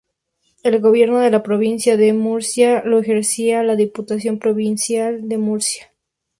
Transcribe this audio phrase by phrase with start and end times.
[0.63, 5.91] El gobierno de la provincia de Murcia lo ejercía la Diputación Provincial de Murcia.